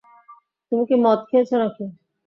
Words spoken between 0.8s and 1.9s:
কি মদ খেয়েছ নাকি?